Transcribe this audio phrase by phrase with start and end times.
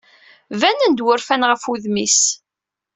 [0.59, 2.19] Banen-d wurfan ɣef wudem-is.